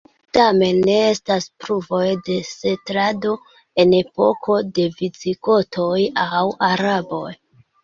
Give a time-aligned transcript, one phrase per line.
[0.35, 3.35] Tamen ne estas pruvoj de setlado
[3.85, 5.93] en epoko de visigotoj
[6.27, 6.43] aŭ
[6.73, 7.25] araboj.